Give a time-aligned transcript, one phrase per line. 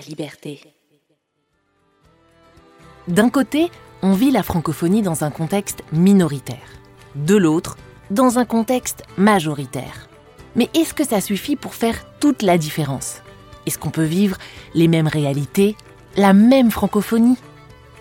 [0.00, 0.60] liberté.
[3.08, 3.70] D'un côté,
[4.02, 6.56] on vit la francophonie dans un contexte minoritaire.
[7.14, 7.76] De l'autre,
[8.10, 10.08] dans un contexte majoritaire.
[10.56, 13.22] Mais est-ce que ça suffit pour faire toute la différence?
[13.66, 14.36] Est-ce qu'on peut vivre
[14.74, 15.76] les mêmes réalités,
[16.16, 17.38] la même francophonie?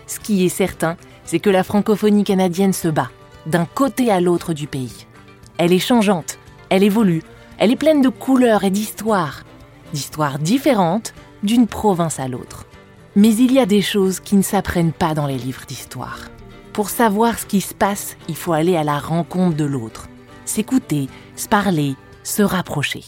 [0.08, 3.10] Ce qui est certain, c'est que la francophonie canadienne se bat,
[3.46, 5.08] d'un côté à l'autre du pays.
[5.58, 6.38] Elle est changeante,
[6.70, 7.24] elle évolue,
[7.58, 9.44] elle est pleine de couleurs et d'histoires,
[9.94, 12.66] d'histoires différentes d'une province à l'autre.
[13.16, 16.20] Mais il y a des choses qui ne s'apprennent pas dans les livres d'histoire.
[16.74, 20.10] Pour savoir ce qui se passe, il faut aller à la rencontre de l'autre,
[20.46, 23.04] s'écouter, se parler, se rapprocher.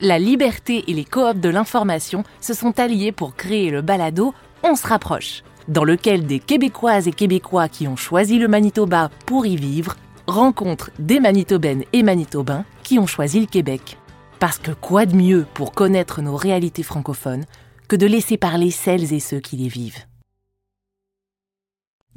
[0.00, 4.74] La liberté et les coops de l'information se sont alliés pour créer le balado On
[4.74, 9.56] se rapproche, dans lequel des Québécoises et Québécois qui ont choisi le Manitoba pour y
[9.56, 13.98] vivre rencontrent des Manitobaines et Manitobains qui ont choisi le Québec.
[14.40, 17.44] Parce que quoi de mieux pour connaître nos réalités francophones
[17.88, 20.04] que de laisser parler celles et ceux qui les vivent.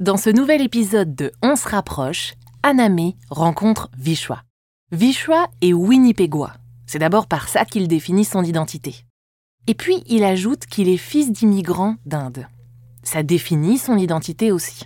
[0.00, 4.44] Dans ce nouvel épisode de On se rapproche, Anamé rencontre Vichwa.
[4.92, 6.54] Vichwa est Winnipégois.
[6.86, 9.04] C'est d'abord par ça qu'il définit son identité.
[9.66, 12.46] Et puis il ajoute qu'il est fils d'immigrants d'Inde.
[13.02, 14.84] Ça définit son identité aussi.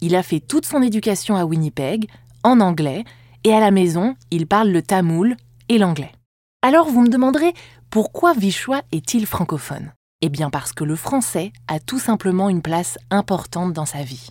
[0.00, 2.08] Il a fait toute son éducation à Winnipeg,
[2.44, 3.04] en anglais,
[3.44, 5.36] et à la maison, il parle le tamoul
[5.68, 6.12] et l'anglais.
[6.60, 7.54] Alors vous me demanderez,
[7.90, 9.92] pourquoi Vichwa est-il francophone?
[10.22, 14.30] Eh bien parce que le français a tout simplement une place importante dans sa vie.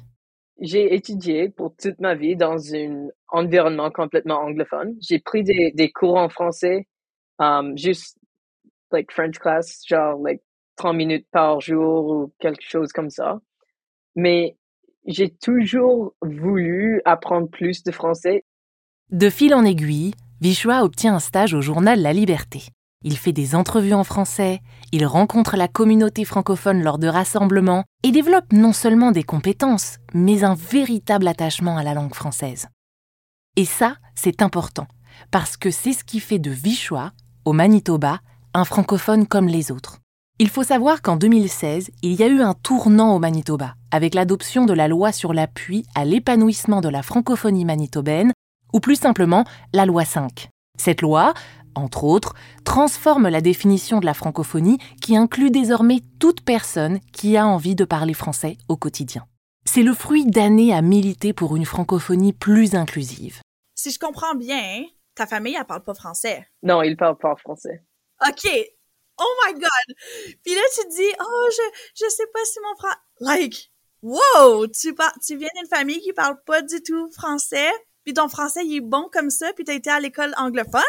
[0.59, 4.95] J'ai étudié pour toute ma vie dans un environnement complètement anglophone.
[5.01, 6.87] J'ai pris des, des, cours en français,
[7.39, 8.17] um, juste
[8.91, 10.41] like French class, genre like
[10.77, 13.39] 30 minutes par jour ou quelque chose comme ça.
[14.15, 14.55] Mais
[15.05, 18.45] j'ai toujours voulu apprendre plus de français.
[19.09, 22.61] De fil en aiguille, Vichua obtient un stage au journal La Liberté.
[23.03, 28.11] Il fait des entrevues en français, il rencontre la communauté francophone lors de rassemblements et
[28.11, 32.67] développe non seulement des compétences, mais un véritable attachement à la langue française.
[33.55, 34.87] Et ça, c'est important,
[35.31, 37.11] parce que c'est ce qui fait de Vichois,
[37.43, 38.19] au Manitoba,
[38.53, 39.97] un francophone comme les autres.
[40.37, 44.65] Il faut savoir qu'en 2016, il y a eu un tournant au Manitoba, avec l'adoption
[44.65, 48.31] de la loi sur l'appui à l'épanouissement de la francophonie manitobaine,
[48.73, 50.49] ou plus simplement la loi 5.
[50.77, 51.33] Cette loi
[51.75, 52.33] entre autres,
[52.65, 57.85] transforme la définition de la francophonie qui inclut désormais toute personne qui a envie de
[57.85, 59.25] parler français au quotidien.
[59.65, 63.41] C'est le fruit d'années à militer pour une francophonie plus inclusive.
[63.75, 64.83] Si je comprends bien,
[65.15, 66.47] ta famille, elle parle pas français.
[66.63, 67.83] Non, ils parlent pas français.
[68.27, 68.47] OK.
[69.19, 69.95] Oh my God!
[70.43, 72.97] Puis là, tu te dis, oh, je, je sais pas si mon frère...
[73.19, 73.71] Like,
[74.01, 74.67] wow!
[74.67, 74.95] Tu,
[75.25, 77.69] tu viens d'une famille qui parle pas du tout français,
[78.03, 80.81] puis ton français, il est bon comme ça, puis t'as été à l'école anglophone?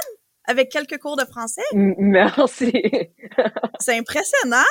[0.44, 1.62] Avec quelques cours de français?
[1.72, 2.72] Merci.
[3.80, 4.64] c'est impressionnant.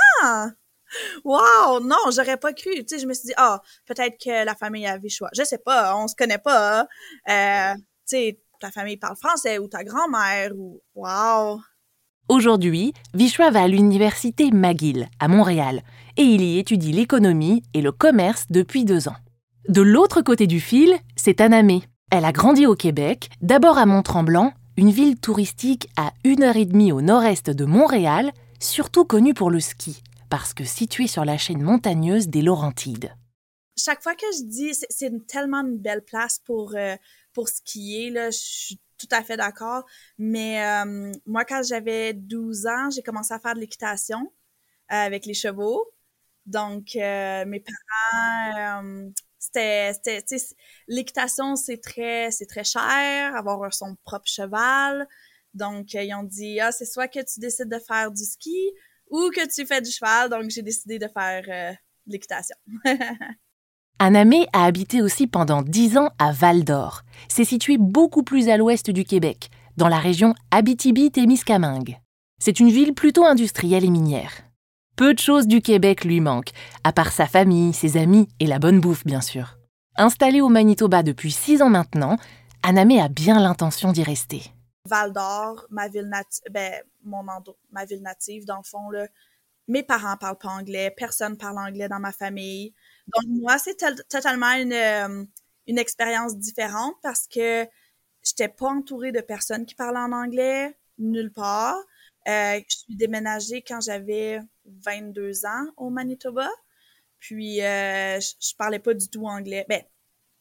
[1.23, 2.71] Wow, non, j'aurais pas cru.
[2.79, 5.29] Tu sais, je me suis dit, ah, peut-être que la famille a Vichois.
[5.33, 6.87] Je sais pas, on se connaît pas.
[7.29, 11.59] Euh, tu sais, ta famille parle français ou ta grand-mère ou wow.
[12.29, 15.81] Aujourd'hui, Vichois va à l'université McGill à Montréal
[16.17, 19.15] et il y étudie l'économie et le commerce depuis deux ans.
[19.67, 21.83] De l'autre côté du fil, c'est Anamé.
[22.11, 26.65] Elle a grandi au Québec, d'abord à Mont-Tremblant une ville touristique à une heure et
[26.65, 31.37] demie au nord-est de Montréal, surtout connue pour le ski, parce que située sur la
[31.37, 33.13] chaîne montagneuse des Laurentides.
[33.77, 36.95] Chaque fois que je dis, c'est tellement une belle place pour, euh,
[37.33, 39.83] pour skier, là, je suis tout à fait d'accord.
[40.17, 44.19] Mais euh, moi, quand j'avais 12 ans, j'ai commencé à faire de l'équitation
[44.91, 45.85] euh, avec les chevaux.
[46.45, 47.63] Donc, mes
[48.11, 48.83] parents
[49.41, 49.91] c'était
[50.87, 55.07] l'équitation c'est très c'est très cher avoir son propre cheval
[55.55, 58.71] donc ils ont dit ah c'est soit que tu décides de faire du ski
[59.09, 61.73] ou que tu fais du cheval donc j'ai décidé de faire euh,
[62.05, 62.55] de l'équitation
[63.99, 67.03] Anamé a habité aussi pendant dix ans à Val d'Or.
[67.27, 71.99] C'est situé beaucoup plus à l'ouest du Québec, dans la région Abitibi-Témiscamingue.
[72.39, 74.50] C'est une ville plutôt industrielle et minière.
[75.01, 76.51] Peu de choses du Québec lui manquent,
[76.83, 79.57] à part sa famille, ses amis et la bonne bouffe, bien sûr.
[79.95, 82.17] Installée au Manitoba depuis six ans maintenant,
[82.61, 84.43] Anamé a bien l'intention d'y rester.
[84.85, 87.23] Val d'Or, ma ville native, ben, mon
[87.71, 89.07] ma ville native, dans le fond, là,
[89.67, 92.75] mes parents parlent pas anglais, personne parle anglais dans ma famille.
[93.07, 93.77] Donc, moi, c'est
[94.07, 95.25] totalement une, euh,
[95.65, 97.67] une expérience différente parce que
[98.21, 101.75] j'étais pas entourée de personnes qui parlent en anglais, nulle part.
[102.27, 104.41] Euh, je suis déménagée quand j'avais
[104.83, 106.49] 22 ans au Manitoba.
[107.19, 109.65] Puis, euh, je, parlais pas du tout anglais.
[109.69, 109.81] Ben,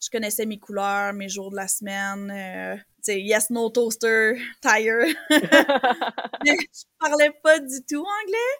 [0.01, 2.31] je connaissais mes couleurs, mes jours de la semaine.
[2.31, 5.15] Euh, tu sais, yes, no toaster, tire.
[5.29, 8.57] Mais je parlais pas du tout anglais.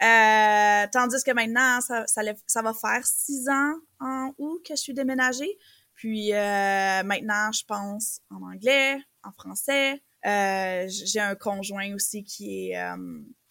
[0.00, 4.94] Euh, tandis que maintenant, ça, ça, va faire six ans en août que je suis
[4.94, 5.58] déménagée.
[5.94, 10.00] Puis euh, maintenant, je pense en anglais, en français.
[10.26, 12.76] Euh, j'ai un conjoint aussi qui est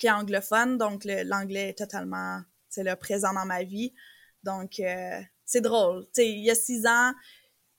[0.04, 2.42] est anglophone, donc l'anglais est totalement
[3.00, 3.94] présent dans ma vie.
[4.44, 4.82] Donc
[5.46, 6.06] c'est drôle.
[6.18, 7.14] Il y a six ans,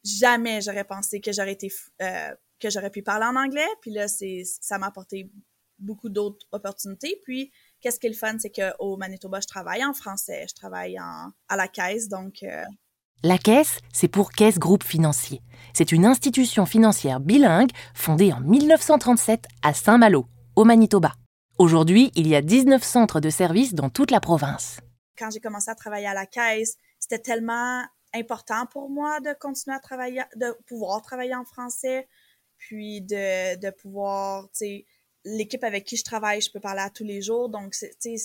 [0.04, 3.68] jamais j'aurais pensé que j'aurais été que j'aurais pu parler en anglais.
[3.82, 5.30] Puis là, c'est ça m'a apporté
[5.78, 7.20] beaucoup d'autres opportunités.
[7.24, 10.98] Puis Qu'est-ce qui est le fun, c'est qu'au Manitoba, je travaille en français, je travaille
[11.00, 12.42] en, à la caisse, donc...
[13.24, 15.42] La caisse, c'est pour Caisse Groupe Financier.
[15.74, 21.14] C'est une institution financière bilingue fondée en 1937 à Saint-Malo, au Manitoba.
[21.58, 24.78] Aujourd'hui, il y a 19 centres de services dans toute la province.
[25.18, 27.82] Quand j'ai commencé à travailler à la caisse, c'était tellement
[28.14, 32.06] important pour moi de continuer à travailler, de pouvoir travailler en français,
[32.56, 34.86] puis de, de pouvoir, tu sais,
[35.24, 37.48] l'équipe avec qui je travaille, je peux parler à tous les jours.
[37.48, 38.16] Donc, tu sais,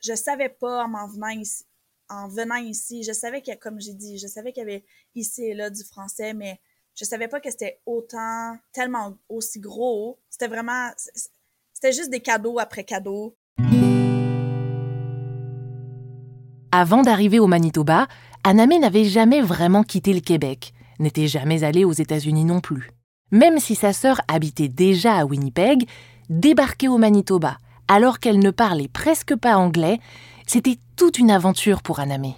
[0.00, 1.64] je savais pas en m'en venant ici,
[2.08, 4.66] en venant ici, je savais qu'il y a, comme j'ai dit, je savais qu'il y
[4.66, 6.60] avait ici et là du français, mais
[6.94, 10.18] je savais pas que c'était autant, tellement aussi gros.
[10.30, 10.90] C'était vraiment,
[11.72, 13.36] c'était juste des cadeaux après cadeaux.
[16.72, 18.06] Avant d'arriver au Manitoba,
[18.44, 22.90] Anamé n'avait jamais vraiment quitté le Québec, n'était jamais allée aux États-Unis non plus.
[23.30, 25.88] Même si sa sœur habitait déjà à Winnipeg,
[26.28, 30.00] débarquer au Manitoba alors qu'elle ne parlait presque pas anglais,
[30.46, 32.34] c'était toute une aventure pour Anamé.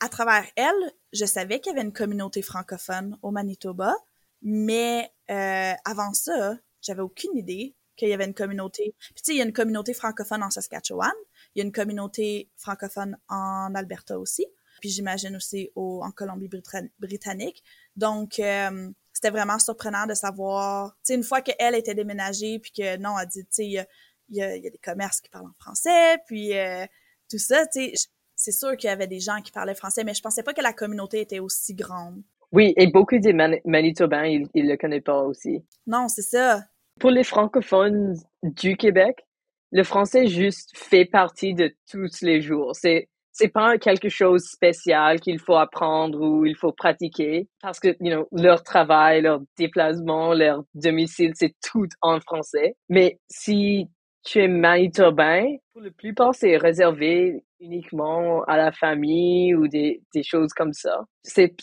[0.00, 3.94] À travers elle, je savais qu'il y avait une communauté francophone au Manitoba,
[4.42, 8.94] mais euh, avant ça, j'avais aucune idée qu'il y avait une communauté.
[8.98, 11.12] Puis tu sais, il y a une communauté francophone en Saskatchewan,
[11.54, 14.46] il y a une communauté francophone en Alberta aussi,
[14.80, 17.64] puis j'imagine aussi au, en Colombie-Britannique.
[17.96, 22.96] Donc, euh, c'était vraiment surprenant de savoir, tu une fois qu'elle était déménagée, puis que
[22.98, 23.86] non, elle dit, tu sais, il
[24.30, 26.86] y a, des commerces qui parlent en français, puis euh,
[27.30, 30.14] tout ça, tu sais, c'est sûr qu'il y avait des gens qui parlaient français, mais
[30.14, 32.22] je pensais pas que la communauté était aussi grande.
[32.52, 35.62] Oui, et beaucoup des Manitobains, ils, ils le connaissent pas aussi.
[35.86, 36.62] Non, c'est ça.
[36.98, 39.26] Pour les francophones du Québec,
[39.70, 42.74] le français juste fait partie de tous les jours.
[42.74, 43.08] C'est
[43.38, 47.88] c'est pas quelque chose de spécial qu'il faut apprendre ou il faut pratiquer parce que
[48.00, 52.74] you know, leur travail, leur déplacement, leur domicile, c'est tout en français.
[52.88, 53.86] Mais si
[54.28, 60.22] tu es manitobain, pour la plupart, c'est réservé uniquement à la famille ou des, des
[60.22, 61.00] choses comme ça.
[61.22, 61.54] C'est,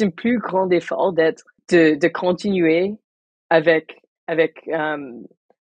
[0.00, 2.94] un plus grand effort d'être, de, de continuer
[3.50, 5.20] avec, avec euh,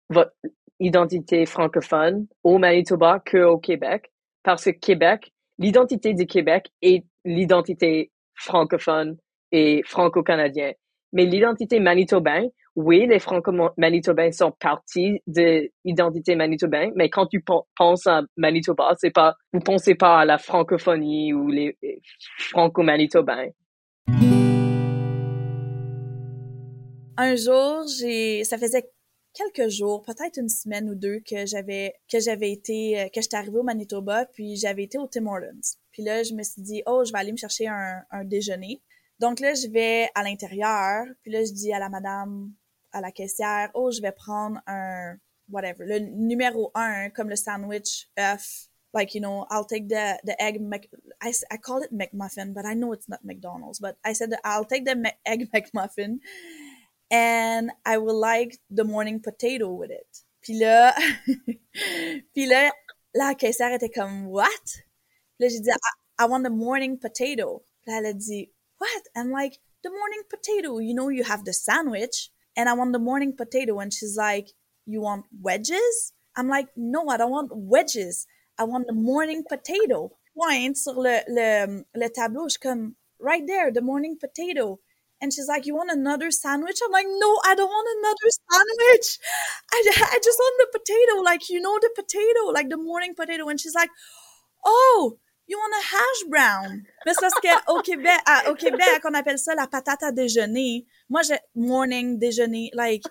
[0.08, 0.32] votre
[0.80, 4.10] identité francophone au Manitoba qu'au Québec
[4.42, 9.16] parce que Québec, l'identité du Québec est l'identité francophone
[9.52, 10.72] et franco-canadien.
[11.12, 17.42] Mais l'identité manitobaine, oui, les franco-manitobains sont partie de l'identité manitobaine, mais quand tu
[17.76, 21.76] penses à Manitoba, c'est pas, vous pensez pas à la francophonie ou les
[22.38, 23.48] franco-manitobains.
[27.16, 28.88] Un jour, j'ai, ça faisait
[29.34, 33.36] quelques jours, peut-être une semaine ou deux que j'avais que j'avais été euh, que j'étais
[33.36, 35.76] arrivée au Manitoba, puis j'avais été au Tim Hortons.
[35.92, 38.82] Puis là, je me suis dit "Oh, je vais aller me chercher un, un déjeuner."
[39.18, 42.52] Donc là, je vais à l'intérieur, puis là je dis à la madame
[42.92, 45.16] à la caissière "Oh, je vais prendre un
[45.50, 50.34] whatever, le numéro un comme le sandwich œuf like you know i'll take the the
[50.40, 50.88] egg Mc,
[51.20, 54.64] I, I call it mcmuffin but i know it's not mcdonald's but i said i'll
[54.64, 56.20] take the egg mcmuffin
[57.10, 60.24] and I would like the morning potato with it.
[60.42, 60.94] Puis là,
[62.34, 62.70] puis là,
[63.14, 64.46] la caissière était comme, what?
[65.36, 67.64] Puis là, j'ai dit, I, I want the morning potato.
[67.82, 69.02] Puis là, elle a dit, what?
[69.16, 72.98] I'm like, the morning potato, you know, you have the sandwich, and I want the
[72.98, 73.78] morning potato.
[73.78, 74.50] And she's like,
[74.84, 76.12] you want wedges?
[76.36, 78.26] I'm like, no, I don't want wedges.
[78.58, 80.12] I want the morning potato.
[80.36, 84.78] Pointe sur le, le, um, le tableau, je comme, right there, the morning potato.
[85.22, 86.78] And she's like, you want another sandwich?
[86.84, 89.18] I'm like, no, I don't want another sandwich.
[89.72, 89.82] I,
[90.14, 93.48] I just want the potato, like, you know, the potato, like the morning potato.
[93.48, 93.90] And she's like,
[94.64, 95.18] oh,
[95.50, 96.82] you want a hash brown?
[97.04, 100.86] Mais c'est parce qu'au Québec, à, au Québec, on appelle ça la patate à déjeuner.
[101.08, 103.04] Moi, j'ai morning déjeuner, like,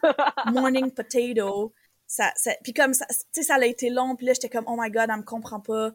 [0.51, 1.73] morning potato.
[2.07, 4.65] Ça, ça, puis comme ça, tu sais, ça a été long, puis là, j'étais comme,
[4.67, 5.91] oh my god, elle me comprend pas.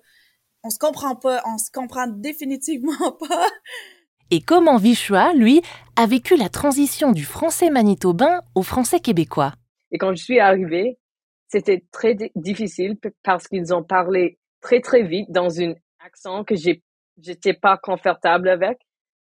[0.63, 3.49] On se comprend pas, on se comprend définitivement pas
[4.31, 5.63] et comment Vichua, lui,
[5.97, 9.53] a vécu la transition du français manitobain au français québécois?
[9.93, 10.99] Et quand je suis arrivée,
[11.49, 15.75] c'était très difficile parce qu'ils ont parlé très très vite dans un
[16.05, 16.83] accent que j'ai
[17.23, 18.79] j'étais pas confortable avec.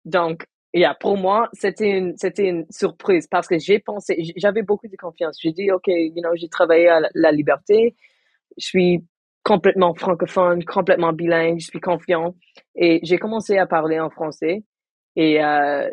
[0.04, 0.44] Donc,
[0.74, 4.96] yeah, pour moi, c'était une c'était une surprise parce que j'ai pensé, j'avais beaucoup de
[4.96, 5.38] confiance.
[5.40, 7.96] J'ai dit, ok, you know, j'ai travaillé à la liberté,
[8.58, 9.04] je suis
[9.44, 12.34] complètement francophone, complètement bilingue, je suis confiant.
[12.76, 14.64] Et j'ai commencé à parler en français
[15.16, 15.90] et euh,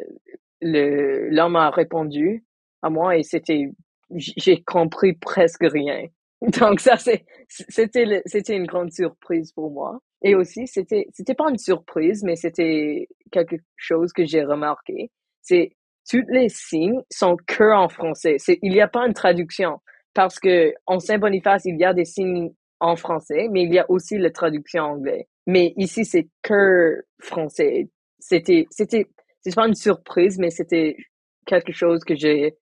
[0.62, 2.46] le l'homme a répondu
[2.82, 3.72] à moi et c'était
[4.15, 6.08] j'ai compris presque rien.
[6.60, 10.00] Donc ça c'est c'était c'était une grande surprise pour moi.
[10.24, 15.12] Et aussi c'était c'était pas une surprise mais c'était quelque chose que j'ai remarqué.
[15.41, 15.71] C'est
[16.09, 18.36] tous les signes sont que en français.
[18.39, 19.79] C'est il n'y a pas une traduction
[20.13, 23.89] parce que en Saint-Boniface il y a des signes en français, mais il y a
[23.89, 25.27] aussi la traduction en anglais.
[25.45, 27.89] Mais ici, c'est que français.
[28.19, 29.07] C'était, c'était,
[29.41, 30.97] c'est pas une surprise, mais c'était
[31.45, 32.55] quelque chose que j'ai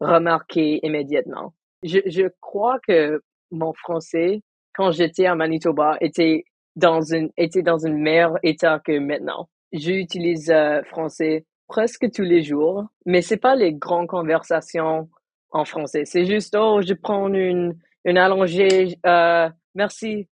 [0.00, 1.54] remarqué immédiatement.
[1.82, 4.40] Je, je crois que mon français,
[4.74, 6.44] quand j'étais à Manitoba, était
[6.76, 9.48] dans une, était dans un meilleur état que maintenant.
[9.72, 15.08] J'utilise euh, français presque tous les jours, mais c'est pas les grandes conversations
[15.50, 16.04] en français.
[16.04, 20.28] C'est juste, oh, je prends une, une allongée, euh, merci.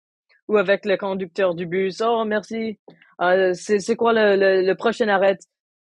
[0.49, 2.79] Ou avec le conducteur du bus, oh, merci.
[3.21, 5.39] Euh, c'est quoi le, le, le, prochain arrêt?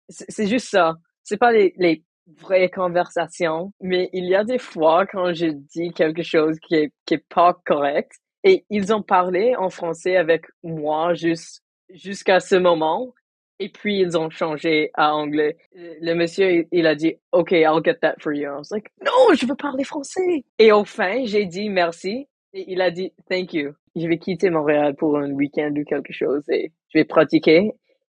[0.10, 0.98] C'est juste ça.
[1.24, 2.03] C'est pas les, les
[2.39, 6.91] vraies conversations, mais il y a des fois quand je dis quelque chose qui est,
[7.06, 8.12] qui est pas correct
[8.43, 13.13] et ils ont parlé en français avec moi juste jusqu'à ce moment
[13.60, 15.58] et puis ils ont changé à anglais.
[15.74, 18.50] Le monsieur, il a dit, OK, I'll get that for you.
[18.50, 20.46] I was like, non, je veux parler français.
[20.58, 23.74] Et au fin, j'ai dit merci et il a dit thank you.
[23.96, 27.74] Je vais quitter Montréal pour un week-end ou quelque chose et je vais pratiquer.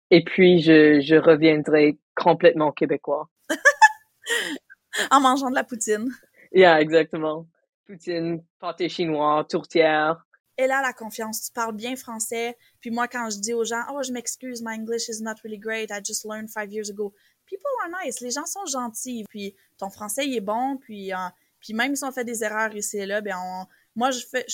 [0.10, 3.30] Et puis je, je reviendrai complètement québécois.
[5.12, 6.10] en mangeant de la poutine.
[6.52, 7.46] Yeah, exactement.
[7.86, 10.26] Poutine, pâté chinois, tourtière.
[10.58, 11.46] Et là, la confiance.
[11.46, 12.58] Tu parles bien français.
[12.80, 15.60] Puis moi, quand je dis aux gens, oh, je m'excuse, my English is not really
[15.60, 15.92] great.
[15.92, 17.14] I just learned five years ago.
[17.46, 18.22] People are nice.
[18.22, 19.26] Les gens sont gentils.
[19.30, 20.78] Puis ton français, est bon.
[20.78, 21.18] Puis, euh,
[21.60, 23.66] puis même si on fait des erreurs ici et là, ben on,
[23.96, 24.46] moi, je fais,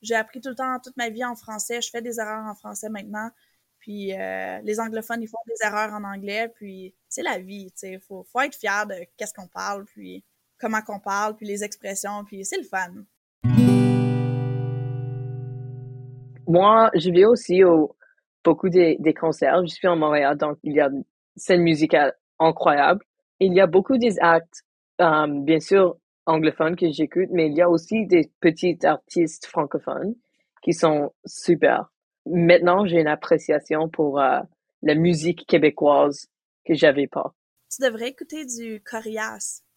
[0.00, 1.82] j'ai appris tout le temps, toute ma vie en français.
[1.82, 3.30] Je fais des erreurs en français maintenant.
[3.78, 6.48] Puis euh, les anglophones, ils font des erreurs en anglais.
[6.54, 8.00] Puis c'est la vie, tu sais.
[8.00, 10.24] Faut, faut être fier de qu'est-ce qu'on parle, puis
[10.58, 12.24] comment qu'on parle, puis les expressions.
[12.24, 12.92] Puis c'est le fun.
[16.48, 17.96] Moi, je vais aussi au
[18.44, 19.66] beaucoup des, des concerts.
[19.66, 21.04] Je suis en Montréal, donc il y a une
[21.36, 23.04] scène musicale incroyable.
[23.40, 24.62] Il y a beaucoup des actes,
[25.00, 25.96] euh, bien sûr,
[26.26, 30.14] anglophones que j'écoute, mais il y a aussi des petits artistes francophones
[30.62, 31.92] qui sont super.
[32.26, 34.40] Maintenant, j'ai une appréciation pour euh,
[34.82, 36.28] la musique québécoise
[36.64, 37.34] que j'avais pas.
[37.70, 38.80] Tu devrais écouter du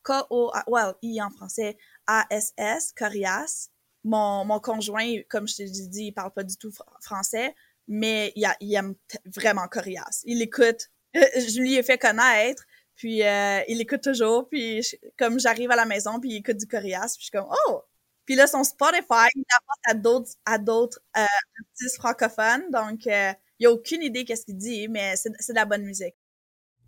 [0.10, 0.63] Corias.
[0.70, 3.70] K-O-I en français, A-S-S, Corias.
[4.04, 7.54] Mon, mon conjoint, comme je t'ai dit, il parle pas du tout français,
[7.88, 10.22] mais il, a, il aime vraiment Corias.
[10.25, 10.89] Il écoute.
[11.13, 12.63] je lui ai fait connaître
[13.00, 14.86] puis euh, il écoute toujours, puis
[15.18, 17.82] comme j'arrive à la maison, puis il écoute du Corias, puis je suis comme oh.
[18.25, 21.22] Puis là son Spotify, il apporte à d'autres à d'autres euh,
[21.62, 25.63] artistes francophones, donc euh, il a aucune idée qu'est-ce qu'il dit, mais c'est de la
[25.63, 26.16] bonne musique.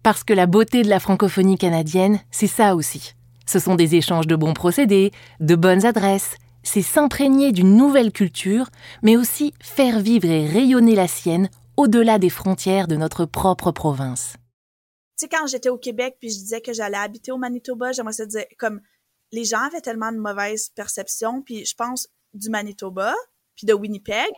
[0.04, 3.14] Parce que la beauté de la francophonie canadienne, c'est ça aussi.
[3.46, 6.36] Ce sont des échanges de bons procédés, de bonnes adresses.
[6.64, 8.70] C'est s'imprégner d'une nouvelle culture,
[9.04, 14.36] mais aussi faire vivre et rayonner la sienne au-delà des frontières de notre propre province
[15.22, 18.24] sais, quand j'étais au Québec puis je disais que j'allais habiter au Manitoba, j'aimerais se
[18.24, 18.82] dire, comme,
[19.32, 23.14] les gens avaient tellement de mauvaises perceptions, puis je pense du Manitoba,
[23.56, 24.32] puis de Winnipeg,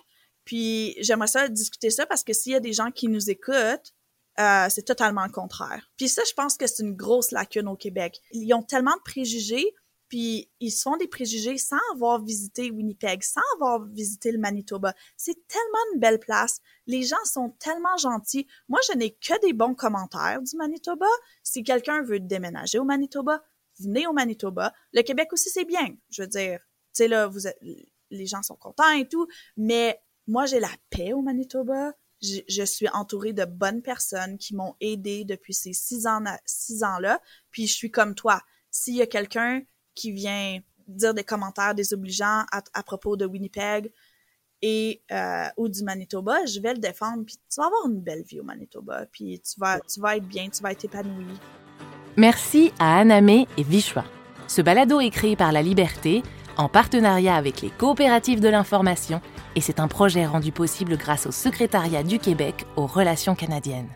[0.46, 3.94] puis j'aimerais ça discuter ça parce que s'il y a des gens qui nous écoutent,
[4.40, 5.90] euh, c'est totalement le contraire.
[5.98, 8.20] Puis ça, je pense que c'est une grosse lacune au Québec.
[8.32, 9.74] Ils ont tellement de préjugés
[10.14, 14.94] puis ils se font des préjugés sans avoir visité Winnipeg, sans avoir visité le Manitoba.
[15.18, 16.60] C'est tellement une belle place.
[16.86, 18.46] Les gens sont tellement gentils.
[18.70, 21.08] Moi, je n'ai que des bons commentaires du Manitoba.
[21.42, 23.42] Si quelqu'un veut déménager au Manitoba,
[23.80, 24.72] venez au Manitoba.
[24.92, 25.88] Le Québec aussi, c'est bien.
[26.12, 27.58] Je veux dire, tu sais, là, vous êtes,
[28.12, 31.92] les gens sont contents et tout, mais moi, j'ai la paix au Manitoba.
[32.24, 37.22] Je, suis entourée de bonnes personnes qui m'ont aidé depuis ces six ans, six ans-là.
[37.52, 38.42] Puis je suis comme toi.
[38.72, 39.62] S'il y a quelqu'un
[39.94, 43.92] qui vient dire des commentaires désobligeants à, propos de Winnipeg
[44.62, 47.24] et euh, ou du Manitoba, je vais le défendre.
[47.26, 49.06] Puis tu vas avoir une belle vie au Manitoba.
[49.12, 51.26] Puis tu vas, tu vas être bien, tu vas être épanoui.
[52.16, 54.06] Merci à Anamé et Vichwa.
[54.48, 56.24] Ce balado est créé par La Liberté
[56.58, 59.22] en partenariat avec les coopératives de l'information
[59.56, 63.90] et c'est un projet rendu possible grâce au secrétariat du Québec aux relations canadiennes.